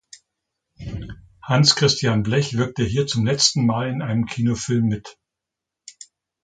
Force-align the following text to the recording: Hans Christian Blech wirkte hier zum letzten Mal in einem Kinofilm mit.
Hans 1.43 1.75
Christian 1.75 2.23
Blech 2.23 2.57
wirkte 2.57 2.83
hier 2.83 3.05
zum 3.05 3.23
letzten 3.23 3.67
Mal 3.67 3.87
in 3.91 4.01
einem 4.01 4.25
Kinofilm 4.25 4.85
mit. 4.87 5.19